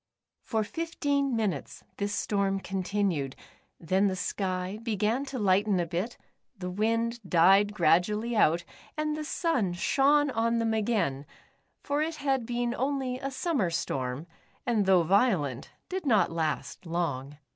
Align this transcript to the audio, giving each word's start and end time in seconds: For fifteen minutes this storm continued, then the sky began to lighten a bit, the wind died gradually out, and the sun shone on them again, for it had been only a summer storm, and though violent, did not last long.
For 0.41 0.63
fifteen 0.63 1.35
minutes 1.35 1.83
this 1.97 2.11
storm 2.15 2.59
continued, 2.59 3.35
then 3.79 4.07
the 4.07 4.15
sky 4.15 4.79
began 4.81 5.25
to 5.25 5.37
lighten 5.37 5.79
a 5.79 5.85
bit, 5.85 6.17
the 6.57 6.71
wind 6.71 7.19
died 7.21 7.75
gradually 7.75 8.35
out, 8.35 8.63
and 8.97 9.15
the 9.15 9.23
sun 9.23 9.73
shone 9.73 10.31
on 10.31 10.57
them 10.57 10.73
again, 10.73 11.27
for 11.83 12.01
it 12.01 12.15
had 12.15 12.47
been 12.47 12.73
only 12.73 13.19
a 13.19 13.29
summer 13.29 13.69
storm, 13.69 14.25
and 14.65 14.87
though 14.87 15.03
violent, 15.03 15.69
did 15.87 16.07
not 16.07 16.31
last 16.31 16.87
long. 16.87 17.37